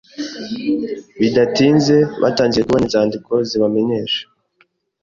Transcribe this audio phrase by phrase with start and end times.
[1.19, 4.23] Bidatinze, batangiye kubona inzandiko zibamenyesha